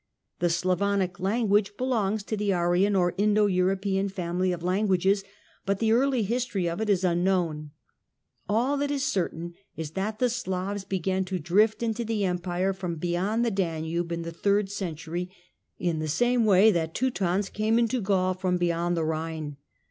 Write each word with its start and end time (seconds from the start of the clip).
The 0.39 0.49
Slavonic 0.49 1.19
language 1.19 1.73
)elongs 1.77 2.25
to 2.25 2.35
the 2.35 2.51
Aryan 2.51 2.95
or 2.95 3.13
Indo 3.19 3.45
European 3.45 4.09
family 4.09 4.51
of 4.51 4.61
anguages, 4.63 5.23
but 5.63 5.77
the 5.77 5.91
early 5.91 6.23
history 6.23 6.67
of 6.67 6.81
it 6.81 6.89
is 6.89 7.03
unknown. 7.03 7.69
All 8.49 8.77
.hat 8.79 8.89
is 8.89 9.03
certain 9.05 9.53
is 9.77 9.91
that 9.91 10.19
Slavs 10.31 10.85
began 10.85 11.23
to 11.25 11.37
drift 11.37 11.83
into 11.83 12.03
the 12.03 12.25
Empire 12.25 12.73
from 12.73 12.95
beyond 12.95 13.45
the 13.45 13.51
Danube 13.51 14.11
in 14.11 14.23
the 14.23 14.31
third 14.31 14.71
century 14.71 15.29
n 15.79 15.99
the 15.99 16.07
same 16.07 16.45
way 16.45 16.71
that 16.71 16.95
Teutons 16.95 17.49
came 17.49 17.77
into 17.77 18.01
Gaul 18.01 18.33
from 18.33 18.57
)eyond 18.57 18.95
the 18.95 19.01
Khine. 19.03 19.57